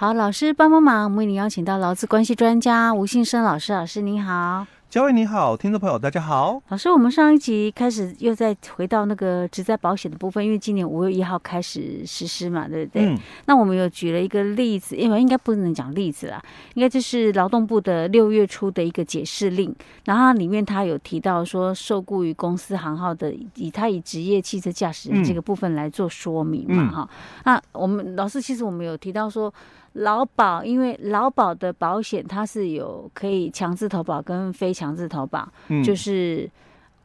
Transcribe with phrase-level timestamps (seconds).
[0.00, 4.66] 好，老师帮帮忙，我们为您邀请到劳资关系专家吴信生老师，老师您好。
[4.88, 6.60] 嘉惠你好，听众朋友大家好。
[6.68, 13.10] 老师，我们上一集开始又再回到那个职灾保险的部分，因为今年五月一号开始实施嘛，对不对？
[13.10, 13.18] 嗯。
[13.44, 16.42] 那我们有举了一个例子，因为应该不能讲例子啦，
[16.72, 19.72] 应该就是劳动部的六月初的一个解释令，
[20.06, 27.42] 然后里面他有提到说，受雇于公司行号的，以他以职业汽车驾驶人这个部分来做说明嘛，哈、嗯。
[27.44, 29.52] 那我们老师其实我们有提到说。
[29.92, 36.48] 劳保，因为劳保的保险它是有可以强制投保跟非强制投保，嗯、就是。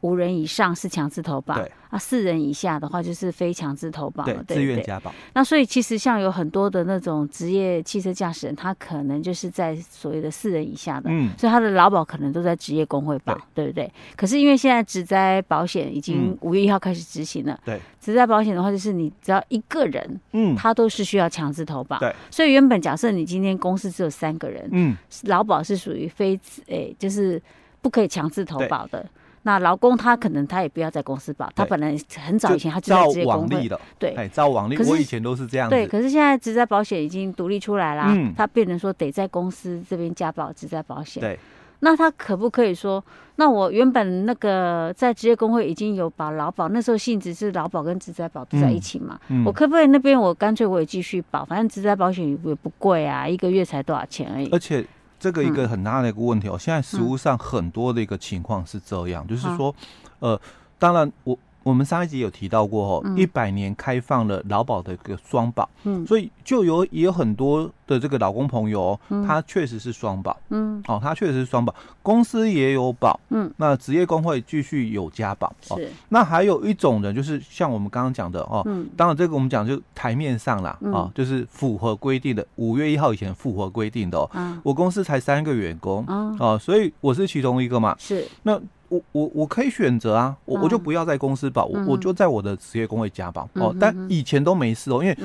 [0.02, 5.12] 五人以上是强制投保，对啊，四人以下的话就是非强制投保，对，自愿加保。
[5.32, 13.92] 那所以其实像有很多的那种职业汽车驾驶人，他可能就是在所谓的四人以下的，嗯，所以他的劳保可能都在职业工会保，对，对不对？
[14.16, 22.14] 可是因为现在职灾保险已经五月一号开始执行了，对，职灾保险的话就是你只要一个人，嗯，他都是需要强制投保，对。
[22.30, 27.40] 所以原本假设你今天公司只有三个人，嗯，劳保是属于非，诶，就是
[27.80, 29.04] 不可以强制投保的。
[29.46, 35.76] 那劳工他可能他也不要在公司保，他本来很早以前他就在职业工会，对，哎，照往例，我以前都是这样子。
[35.76, 41.20] 对，可是现在职灾保险已经独立出来啦，嗯，他变成说得在公司这边加保职灾保险。
[41.20, 41.38] 对，
[41.78, 43.00] 那他可不可以说，
[43.36, 54.84] 那我原本那个在职业工会已经有保劳保，那时候性质是劳保跟职灾保都在一起嘛，嗯，我可不可以那边我干脆我也继续保，反正职灾保险也不贵啊，一个月才多少钱而已，而且。
[55.18, 59.74] 这个一个很大的一个问题哦，嗯、现在实物上很多的一个情况是这样，嗯、就是说，
[60.18, 60.40] 呃，
[60.78, 61.38] 当然我。
[61.66, 75.90] 我们上一集有提到过哦，一百年开放了劳保的一个双保，嗯，所以就有也有很多的这个老公朋友，他确实是双保，嗯，哦，他确实是双保，公司也有保，嗯，那职业工会继续有加保，是。
[76.10, 78.64] 那还有一种人，就是像我们刚刚讲的哦，
[78.96, 84.30] 当然这个我们讲就台面上啦，啊，就是符合规定的，五月一号以前符合规定的哦，
[84.62, 86.04] 我公司才三个员工，
[86.38, 88.24] 哦，所以我是其中一个嘛，是。
[88.44, 88.56] 那
[88.88, 93.74] 我我我可以选择啊，我我就不要在公司保，我我就在我的职业工会加保哦。
[93.80, 95.18] 但以前都没事哦，因为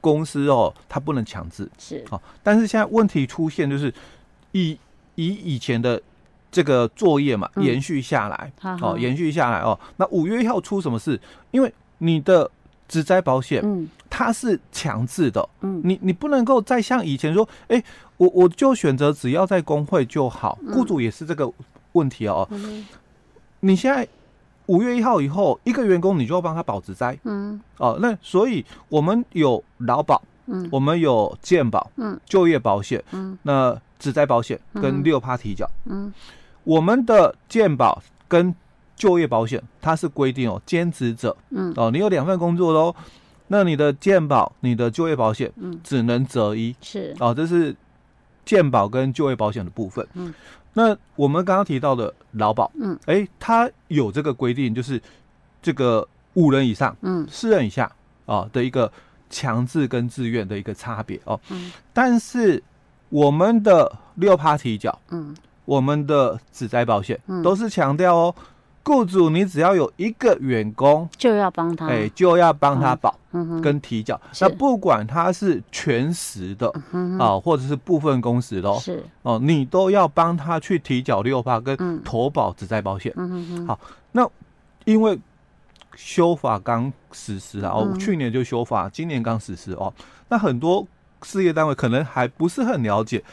[0.00, 2.20] 公司哦，它不能强制是哦。
[2.42, 3.92] 但是现在问题出现，就是
[4.52, 4.78] 以
[5.14, 6.00] 以以前的
[6.50, 9.78] 这个作业嘛，延续下来哦，延续下来哦。
[9.96, 11.20] 那五月一号出什么事？
[11.50, 12.50] 因为你的
[12.88, 17.82] 职灾保险，它是强制的，嗯，你你不能够再像以前说，哎，
[18.16, 21.50] 我我就选择只要在工会就好，雇主也是这个。
[21.94, 22.86] 问题哦，嗯、
[23.60, 24.06] 你现在
[24.66, 36.12] 五月一号以后，一个员工你就要帮他保职灾，嗯，哦，那所以我们有劳保，嗯，我们有健保，嗯，就业保险，嗯，那职灾保险跟六趴提缴，嗯，
[36.62, 38.54] 我们的健保跟
[38.96, 42.94] 就业保险它是规定哦，兼职者，嗯，哦，你有两份工作喽，
[43.48, 47.76] 那你的健保、你的就业保险，嗯，只能择一，是，哦，这是
[48.46, 50.32] 健保跟就业保险的部分，嗯。
[50.74, 55.00] 那我们刚刚提到的劳保，嗯，哎，它有这个规定，就是
[55.62, 57.90] 这个五人以上，嗯，四人以下
[58.26, 58.92] 啊的一个
[59.30, 62.62] 强制跟自愿的一个差别哦，嗯，但是
[63.08, 68.34] 我们的六趴提缴，嗯，我们的指灾保险，嗯，都是强调哦。
[68.84, 73.18] 雇主，你只要有一个员工，就要帮他，哎，就要帮他保
[73.62, 74.20] 跟提缴。
[74.40, 76.68] 那不管他是全时的
[77.18, 79.02] 啊，或者是部分工时的，是。
[79.22, 83.12] 哦，你都要帮他去提缴六趴跟投保只在保险。
[83.66, 83.80] 好，
[84.12, 84.28] 那
[84.84, 85.18] 因为
[85.96, 89.92] 修法刚实施了哦，去年就修法，今年刚实施哦，
[90.28, 90.86] 那很多
[91.22, 93.24] 事业单位可能还不是很了解。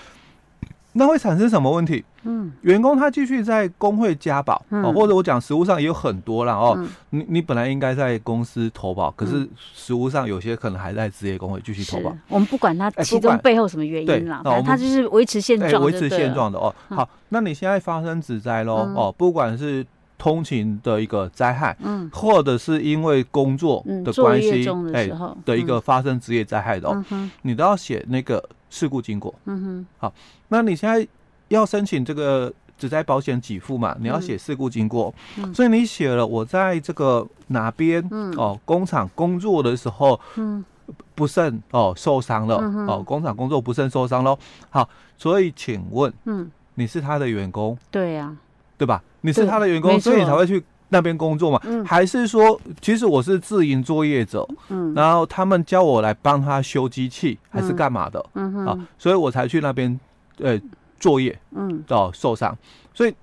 [0.94, 2.04] 那会产生什么问题？
[2.24, 12.16] 嗯，员工他继续在工会加保，嗯、哦，或者我讲实务上也有很多啦哦，嗯、你你本来应该在公司投保，可是实务上有些可能还在职业工会继续投保。
[12.28, 16.74] 我们不管他其中背后什么原因啦，反正他就是维持现状，维持现状的哦。
[16.90, 19.84] 好，那你现在发生职灾喽，嗯、哦，不管是
[20.20, 28.44] 通勤的一个灾害，嗯，或者是因为工作的关系，哎、嗯，的一个发生职业灾害的哦，嗯、你都要写那个。
[28.72, 30.12] 事故经过，嗯哼，好，
[30.48, 31.08] 那你现在
[31.50, 33.96] 要申请这个职灾保险给付嘛？
[34.00, 40.66] 你要写事故经过，嗯、所以你写了我在这个哪边、嗯、哦工厂工作的时候，嗯，
[41.14, 44.40] 不慎哦受伤了，嗯、哦工厂工作不慎受伤喽。
[44.70, 47.78] 好，所以请问，嗯，你是他的员工？
[47.92, 48.38] 对呀、啊，
[48.78, 49.04] 对吧？
[49.20, 50.64] 你是他的员工，所以你才会去。
[50.94, 59.98] 那边工作嘛，嗯、还是说，其实我是自营作业者，嗯，然后他们叫我来帮他修机器，还是干嘛的，嗯哼，啊，所以我才去那边，
[60.40, 60.60] 呃，
[61.00, 62.54] 作业，嗯，到受伤，
[62.94, 63.16] 所以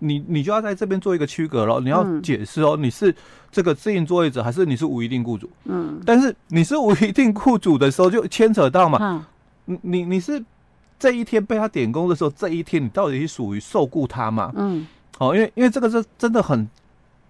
[0.00, 3.14] 你你就要在这边做一个区隔咯，你要解释哦，你是
[3.52, 9.24] 这个自营作业者，还是你是无一定雇主，嗯，但是你是无一定雇主的时候，就牵扯到嘛，
[9.66, 10.44] 你你你是
[10.98, 14.52] 这一天被他点工的时候，这一天你到底是属于受雇他嘛？
[14.56, 14.84] 嗯，
[15.18, 16.68] 哦，因为因为这个是真的很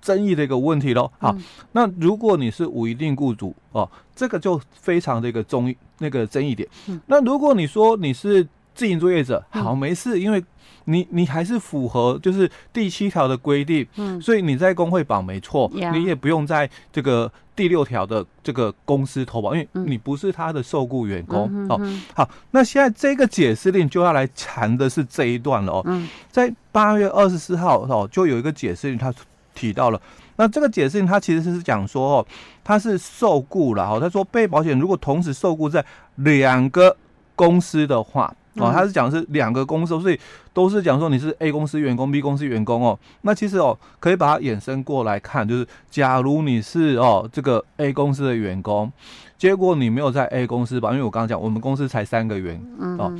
[0.02, 1.10] 争议的一个问题喽。
[1.18, 6.68] 好，嗯、那如果你是无一定雇主哦，这个就非常的一个中那个争议点。
[6.88, 10.42] 嗯、那如果你说你是自营作业者，好，没事，因为
[10.86, 22.02] 你你还是符合就是第七条的规定，嗯，所以你在工会保没错，嗯、你也不用在这个第六条的这个公司投保，因为你不是他的受雇员工，嗯、哦。
[22.14, 29.12] 好，那现在这个解释令就要来谈的是这一段了哦，嗯，在八月二十四号哦，就有一个解释令，他
[29.54, 30.00] 提到了，
[30.36, 32.26] 那这个解释令他其实是讲说哦，
[32.62, 35.84] 他是受雇了哦，他说被保险如果同时受雇在
[36.16, 36.96] 两个
[37.36, 38.34] 公司的话。
[38.56, 40.20] 哦，他是讲的是两个公司，所以
[40.52, 42.98] 都是讲说你是 A 公司员工、B 公司员工哦。
[43.22, 48.92] 那其实哦，可以把它衍生过来看，就是假如你是哦这个 A 公司的员工，
[49.38, 50.90] 结果你没有在 A 公司吧？
[50.90, 52.62] 因为我刚刚讲我们公司才三个员
[52.98, 53.10] 哦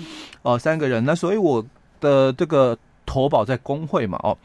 [0.43, 1.64] 哦三个人，那所以我
[1.99, 2.76] 的这个
[3.06, 4.37] 投保在工会嘛哦。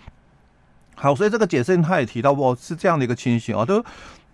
[0.97, 3.81] 好，所以这个解释他也提到过是这样的一个情形哦，就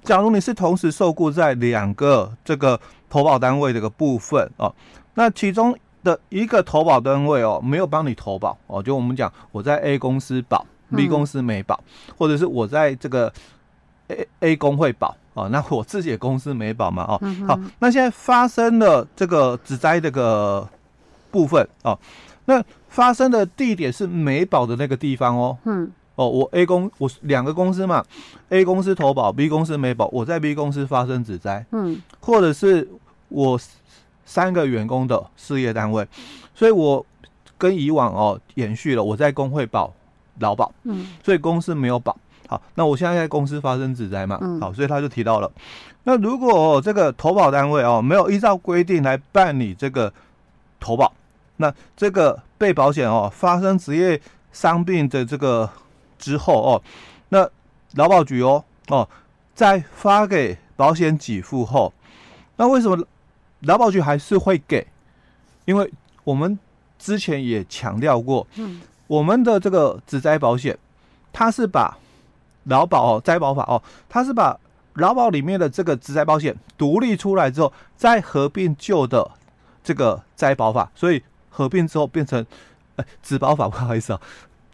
[0.04, 2.80] 假如你是同时受雇在两个这个
[3.10, 4.74] 投保单位的一个部分哦，
[5.14, 5.78] 那其中。
[6.04, 13.32] 的一个投保单位哦，没有帮你投保哦，就我们讲我在 A 公司保，B 公司没保，嗯、或者是我在这个
[14.10, 20.68] A A 工会保哦，那我自己的公司没保嘛哦，嗯、好，那现在发生了这个只灾这个
[21.32, 21.98] 部分哦，
[22.44, 28.04] 那发生的地点是没保的那个地方哦，嗯，哦，我 A 公我两个公司嘛
[28.50, 32.90] ，A 公司投保，B 公司没保，我在 B 公司发生职灾，嗯，或者是
[33.30, 33.60] 我。
[34.26, 36.08] 三个员工的事业单位，
[36.56, 37.06] 所以我
[37.58, 39.94] 跟以往哦延续了，我在工会保
[40.40, 42.16] 劳保，嗯，所以公司没有保。
[42.48, 45.52] 好，那我现在在公司发生职灾嘛，嗯，好，所以他就提到了，
[46.06, 50.12] 那如果这个投保单位哦没有依照规定来办理这个
[50.80, 51.12] 投保，
[51.58, 54.20] 那这个被保险哦发生职业
[54.54, 55.70] 伤病的这个
[56.24, 56.82] 之后哦，
[57.28, 57.50] 那
[57.96, 59.10] 劳保局哦哦
[59.54, 61.92] 在发给保险给付后，
[62.56, 63.06] 那为什么？
[63.62, 64.88] 劳保局还是会给，
[65.66, 65.92] 因为
[66.24, 66.58] 我们
[66.98, 70.78] 之前也强调过，嗯，我们的这个职灾保险，
[71.34, 71.98] 它是把
[72.66, 74.58] 劳保哦灾保法哦，它是把
[74.96, 79.32] 劳保里面的这个职灾保险独立出来之后，再合并旧的
[79.84, 82.46] 这个灾保法，所以合并之后变成
[82.98, 84.22] 哎职保法，不好意思啊，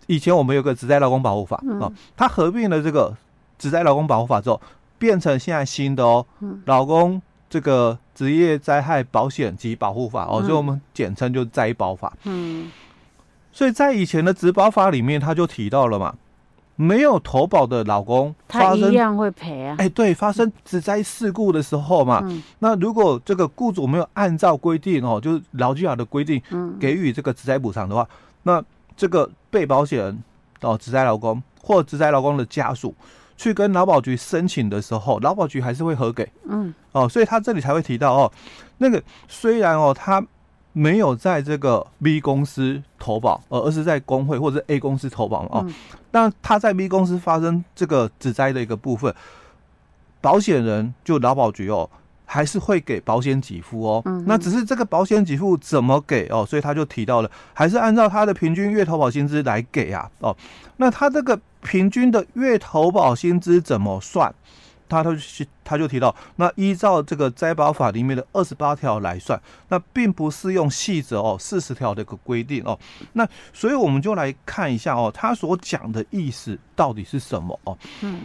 [0.10, 3.16] 以前我们有个职灾劳工保护法啊，嗯，它合并了这个
[3.58, 4.60] 职灾劳工保护法之后，
[4.98, 6.26] 变成现在新的哦，
[6.66, 7.22] 劳工。
[7.52, 12.14] 这个职业灾害保险及保护法哦，所以我们简称就灾保法。
[12.26, 12.70] 嗯，
[13.52, 16.14] 所以在以前的职保法里面，他就提到了嘛，
[16.76, 19.76] 没有投保的劳工，他一样会赔啊。
[19.80, 26.40] 哎，对，发生职灾事故的时候嘛，嗯、那如果这个雇主没有按照规定哦，就是劳基法的规定，
[26.80, 28.08] 给予这个职灾补偿的话，嗯、
[28.44, 28.64] 那
[29.00, 30.24] 这个被保险人
[30.60, 32.94] 哦，职灾劳工或职灾劳工的家属。
[33.38, 38.30] 去跟劳保局申请的时候，劳保局还是会核给，嗯，哦，所以他这里才会提到哦，
[38.80, 40.22] 那个虽然哦，他
[40.74, 45.74] 没有在这个 B 公司投保，呃，而是在工会或者 A 公司投保哦，嗯、
[46.12, 49.16] 但他在 B 公司发生这个职灾的一个部分，
[50.19, 51.90] 保险人就劳保局哦。
[52.31, 60.38] 还是会给保险给付哦，嗯、那只是这个保险给付怎么给哦，所以他就提到了，还是按照他的平均月投保薪资来给啊哦。
[60.77, 64.32] 那他这个平均的月投保薪资怎么算？
[64.88, 65.10] 他他
[65.63, 72.77] 他就提到，那依照这个灾保法里面的二十八条来算，那并不适用细则哦四十条的一个规定哦。
[73.13, 77.75] 那所以我们就来看一下哦，他所讲的意思到底是什么哦？
[78.01, 78.22] 嗯，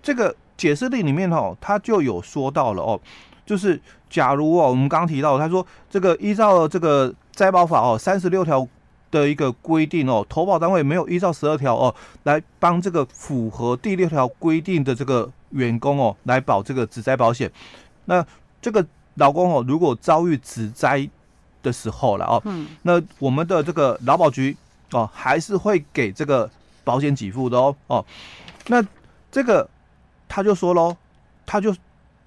[0.00, 3.00] 这个解释令里面哦，他就有说到了哦。
[3.50, 8.64] 就是，假如哦，我们刚刚提到，他说这个依照这个灾保法哦三十六条
[9.10, 11.92] 的一个规定哦，投保单位没有依照十二条哦
[12.22, 17.50] 来帮这个符合第六条规定的这个员工哦来保这个职灾保险，
[18.04, 18.24] 那
[18.62, 21.10] 这个劳工哦如果遭遇职灾
[21.60, 24.56] 的时候了哦，嗯，那我们的这个劳保局
[24.92, 26.48] 哦还是会给这个
[26.84, 28.06] 保险给付的哦哦，
[28.68, 28.80] 那
[29.32, 29.68] 这个
[30.28, 30.96] 他就说喽，
[31.44, 31.74] 他就。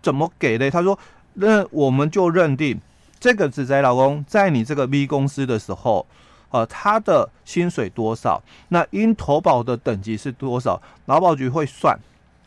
[0.03, 0.69] 怎么给嘞？
[0.69, 0.99] 他说
[1.35, 2.79] ：“那我们就认定
[3.19, 6.05] 这个职灾劳工在你这个 B 公司的时候，
[6.49, 8.43] 呃，他的薪水多少？
[8.67, 10.79] 那应投保的等级是多少？
[11.05, 11.97] 劳保局会算，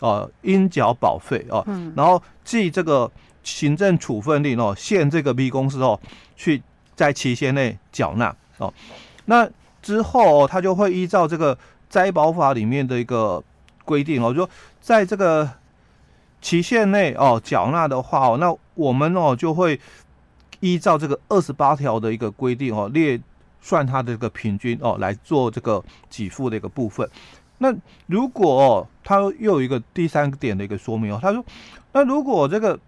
[0.01, 3.11] 呃，应缴保费哦，呃、然后记这个
[3.43, 5.99] 行政处分令哦，限这个 B 公司哦，
[6.37, 6.63] 去
[6.95, 8.71] 在期限内缴纳哦。
[9.25, 9.49] 那
[9.81, 11.57] 之后哦，他就会依照这个
[11.89, 13.43] 灾保法里面的一个
[13.87, 14.51] 规定哦，就说
[14.83, 15.49] 在这个。”
[16.47, 19.81] 期限内哦缴纳的话哦，那我们哦就会
[20.61, 23.21] 依照这个二十八条的一个规定哦，列
[23.61, 27.11] 算他的这个平均哦来做这个给付的一个部分。
[27.59, 27.75] 那
[28.07, 31.45] 如果哦，他又有一个第三点的一个说明哦，他说，
[31.93, 32.79] 那如果这个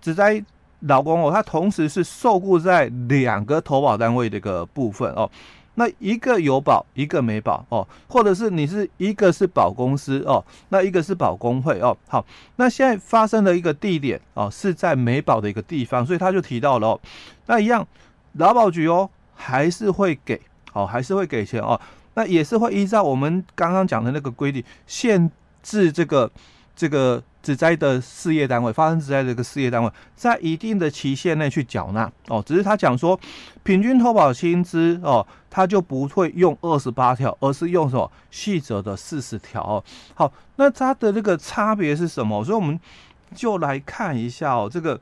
[0.00, 0.40] 职灾
[0.78, 5.28] 劳工哦，他同时是受雇在两个投保单位的一个部分哦。
[5.76, 11.96] 那一个有保，一个没保哦，或者是你是一个是保公司哦，那一个是保工会哦。
[12.08, 17.00] 好，那现在发生的一个地点哦，是在没保的一个地方，所以他就提到了哦，
[17.46, 17.86] 那一样
[18.32, 20.40] 劳保局哦，还是会给
[20.72, 21.80] 哦，还是会给钱哦，
[22.14, 25.30] 那也是会依照我们刚刚讲的那个规定，限
[25.62, 26.30] 制这个
[26.74, 27.22] 这个。
[27.46, 32.42] 职灾的事业单位发生职灾的这个事业单位，在一定的期限内去缴纳哦。
[32.44, 33.16] 只是他讲说，
[33.62, 39.84] 平均投保薪资哦，他就不会用二十八条，而是用什么细则的四十条哦。
[40.14, 42.44] 好，那它的这个差别是什么？
[42.44, 42.80] 所以我们
[43.32, 45.00] 就来看一下哦，这个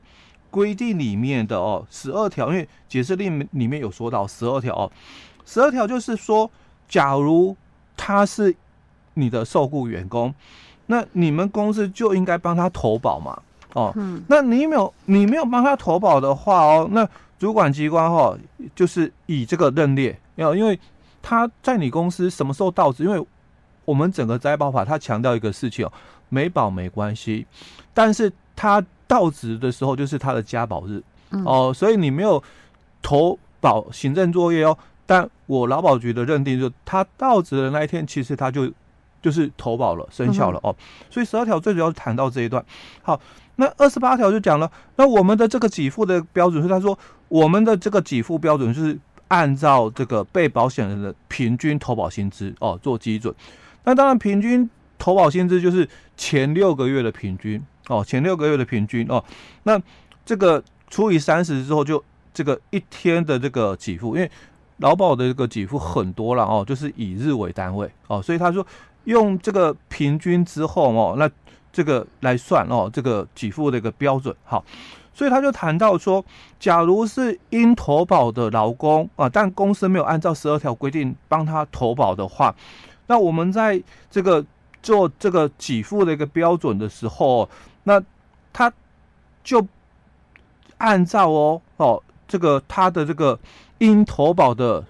[0.51, 4.91] 规定里面的哦十二条，因为解释令里面有说到十二条哦，
[5.47, 6.51] 十二条就是说，
[6.87, 7.57] 假如
[7.97, 8.55] 他是
[9.15, 10.31] 你的受雇员工。
[10.87, 13.41] 那你们公司就应该帮他投保嘛，
[13.73, 17.07] 哦，嗯，那你没有你没有帮他投保的话哦，那
[17.39, 18.37] 主管机关哈
[18.75, 20.79] 就是以这个认列，要因为
[21.23, 23.03] 他在你公司什么时候到职？
[23.03, 23.25] 因为
[23.83, 25.91] 我们整个灾保法它强调一个事情哦，
[26.29, 27.47] 没保没关系，
[27.93, 31.01] 但是他到职的时候就是他的加保日
[31.45, 32.41] 哦，所以你没有
[33.01, 34.77] 投保行政作业哦，
[35.07, 38.71] 但我劳保局的认定就他到职的那一天，其实他就。
[39.25, 40.75] 就是投保了，生效了哦，
[41.09, 42.63] 所以十二条最主要是谈到这一段。
[43.01, 43.19] 好，
[43.55, 46.95] 那二十八条就讲了，那我们的这个给付的标准是，他说
[47.27, 48.95] 我们的这个给付标准是
[49.29, 53.33] 按照这个被保险人的平均投保薪资哦做基准。
[53.83, 59.25] 那当然，平均投保薪资就是前六个月的平均哦，前六个月的平均哦。
[59.63, 59.81] 那
[60.23, 64.29] 这个除以三十之后，就这个一天的这个给付，因为
[64.77, 68.63] 劳保的这个给付很多了哦，就是以日为单位哦，所以他说。
[69.05, 71.29] 用这个平均之后哦，那
[71.71, 74.63] 这个来算哦，这个给付的一个标准好，
[75.13, 76.23] 所以他就谈到说，
[76.59, 82.55] 假如是应投保的劳工啊，但公司没有按照十二条规定帮他投保的话，
[83.07, 84.45] 那我们在这个
[84.81, 87.49] 做这个给付的一个标准的时候，
[87.83, 88.01] 那
[88.53, 88.71] 他
[89.43, 89.67] 就
[90.77, 93.37] 按照哦哦这个他的这个
[93.79, 94.83] 应投保的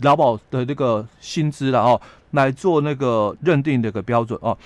[0.00, 2.00] 劳保的这个薪资了哦。
[2.32, 4.56] 来做那个认定的一个标准哦，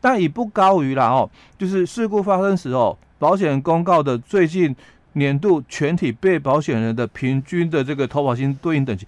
[0.00, 4.74] 但已不高于啦哦，就是事故发生时哦，保险公告的最近
[5.14, 9.06] 年度全体被保险人的平均的这个投保金对应等级，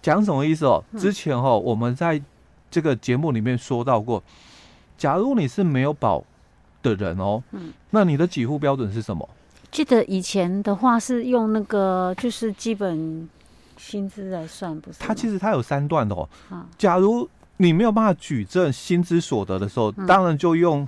[0.00, 0.82] 讲什么意思哦？
[0.96, 2.20] 之前哦，我们在
[2.70, 4.22] 这个节目里面说到过，
[4.96, 6.22] 假如你是没有保
[6.82, 9.28] 的人哦，嗯，那你的给付标准是什么？
[9.72, 13.28] 记得以前的话是用那个就是基本
[13.76, 14.98] 薪资来算，不是？
[15.00, 16.28] 它其实它有三段的哦，
[16.78, 17.28] 假如。
[17.58, 20.86] 你没有办法举证薪资所得的时候，当然就用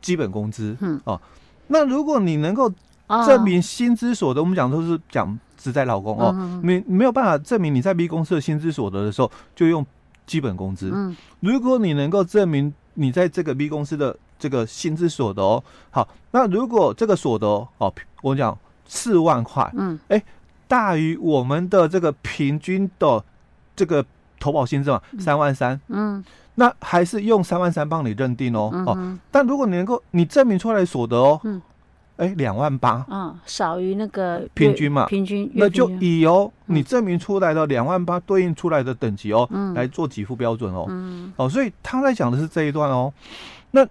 [0.00, 0.76] 基本工资。
[0.80, 1.20] 嗯哦，
[1.66, 2.72] 那如果你能够
[3.26, 9.84] 证明薪资所得，我们讲都是讲只在劳工哦，你没有办法证明你在 B 公司的薪资所得的时候，就用
[10.26, 10.92] 基本工资。
[10.94, 17.46] 嗯，如果你能够证明你在这个 B 公司的这个薪资所得哦，好，那如果这个所得
[17.78, 20.22] 哦，我讲四万块，嗯，哎，
[20.68, 23.24] 大于我们的这个平均的
[23.74, 24.06] 这个。
[24.46, 26.24] 投保薪资嘛，三万三，嗯，
[26.54, 31.60] 那还是用三万三帮你认定哦，嗯、哦，但如果你能够你证明出来所得哦，嗯，
[32.16, 43.12] 哎，两万八，嗯，少于那个平均嘛，平均，那就以哦，你证明出来的两万八对应出来的等级哦，嗯，来做给付标准哦，嗯，哦，所以他在讲的是这一段哦，
[43.72, 43.84] 那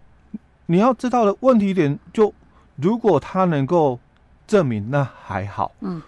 [0.68, 2.34] 你要知道的问题点就，
[2.78, 4.00] 如果他能够
[4.48, 6.02] 证明，那还好，嗯。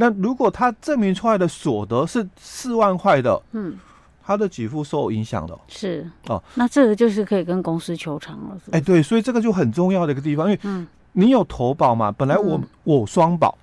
[0.00, 3.78] 那如果他证明出来的所得是四万块的，嗯，
[4.24, 6.10] 他的给付受影响的，是。
[6.28, 8.58] 哦，那这个就是可以跟公司求偿了？
[8.70, 13.54] 哎，对，所以这个就很重要的一个地方，因为嗯，你有投保嘛，本来我、嗯、我双保，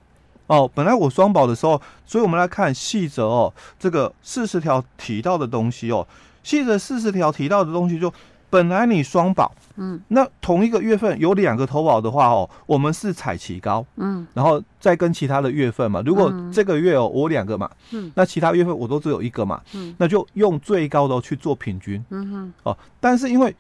[0.46, 6.08] 哦，本来我双保的时候，所以我们来看细则哦，这个四十条提到的东西哦，
[6.44, 8.14] 细则四十条提到的东西就。
[8.50, 23.54] 本来你双保，嗯，那同一个月份有两个投保的话哦，我们是采其高，嗯，然后再跟其他的月份嘛，如果这个月哦我两个嘛，嗯，那其他月份我都只有一个嘛，嗯，那就用最高的去做平均，嗯哼，哦，但是因为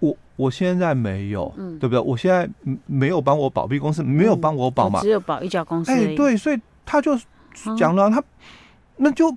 [0.00, 1.98] 我我现在没有，嗯，对不对？
[1.98, 2.46] 我现在
[2.84, 7.18] 没有帮我保庇公司没有帮我保嘛，只有保一家公司，哎，对，所以他就
[7.78, 8.22] 讲了，他
[8.96, 9.34] 那就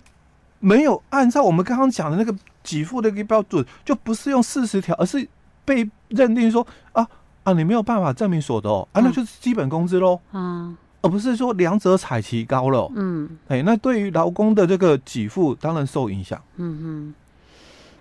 [0.60, 2.36] 没有按照我们刚刚讲的那个。
[2.70, 5.28] 给付的一个标准就不是用四十条，而是
[5.66, 7.08] 被认定说啊
[7.44, 10.72] 啊，你没有办法证明所得哦，啊，那就是基本工资喽，啊，
[11.02, 17.14] 而不是说两者采齐高了，嗯，哎，那对于劳工的这个给付当然受影响，嗯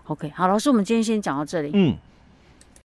[0.07, 1.97] 哼，OK，好，老师，我们今天先讲到这里，嗯。